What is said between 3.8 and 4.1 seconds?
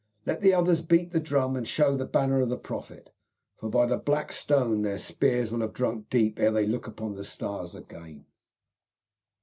the